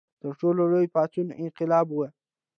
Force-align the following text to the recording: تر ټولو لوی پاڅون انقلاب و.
تر 0.21 0.31
ټولو 0.39 0.61
لوی 0.71 0.87
پاڅون 0.95 1.27
انقلاب 1.43 1.87
و. 1.91 1.97